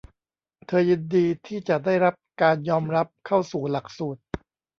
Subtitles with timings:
[0.67, 4.21] เธอยินดีที่จะได้รับการยอมรับเข้าสู่หลักสูตร